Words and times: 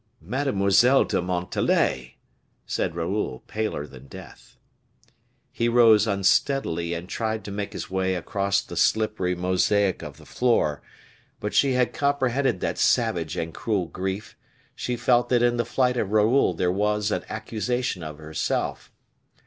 "Mademoiselle 0.19 1.05
de 1.05 1.21
Montalais!" 1.21 2.17
said 2.65 2.95
Raoul, 2.95 3.43
paler 3.45 3.85
than 3.85 4.07
death. 4.07 4.57
He 5.51 5.69
rose 5.69 6.07
unsteadily, 6.07 6.95
and 6.95 7.07
tried 7.07 7.43
to 7.45 7.51
make 7.51 7.73
his 7.73 7.91
way 7.91 8.15
across 8.15 8.63
the 8.63 8.75
slippery 8.75 9.35
mosaic 9.35 10.01
of 10.01 10.17
the 10.17 10.25
floor; 10.25 10.81
but 11.39 11.53
she 11.53 11.73
had 11.73 11.93
comprehended 11.93 12.61
that 12.61 12.79
savage 12.79 13.37
and 13.37 13.53
cruel 13.53 13.85
grief; 13.85 14.35
she 14.73 14.95
felt 14.95 15.29
that 15.29 15.43
in 15.43 15.57
the 15.57 15.65
flight 15.65 15.97
of 15.97 16.11
Raoul 16.13 16.55
there 16.55 16.71
was 16.71 17.11
an 17.11 17.23
accusation 17.29 18.01
of 18.01 18.17
herself. 18.17 18.91